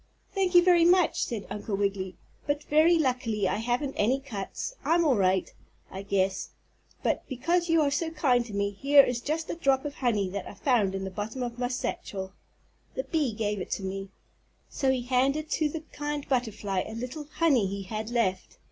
[0.33, 2.15] "Thank you very much," said Uncle Wiggily,
[2.47, 4.73] "but very luckily I haven't any cuts.
[4.83, 5.53] I'm all right,
[5.91, 6.49] I guess,
[7.03, 10.27] but because you are so kind to me here is just a drop of honey
[10.29, 12.33] that I found in the bottom of my satchel.
[12.95, 14.09] The bee gave it to me."
[14.71, 18.57] So he handed to the kind butterfly a little honey he had left.